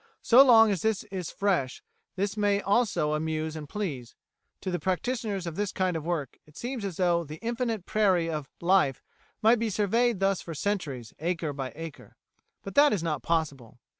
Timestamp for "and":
3.55-3.69